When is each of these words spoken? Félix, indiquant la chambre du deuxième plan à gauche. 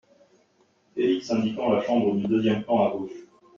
Félix, 0.95 1.29
indiquant 1.29 1.73
la 1.73 1.83
chambre 1.83 2.15
du 2.15 2.25
deuxième 2.25 2.63
plan 2.63 2.87
à 2.89 2.97
gauche. 2.97 3.11